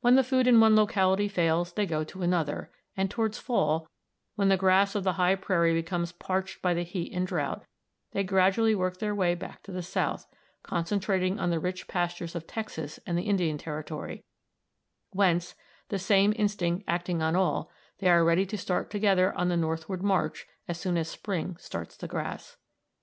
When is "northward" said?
19.58-20.02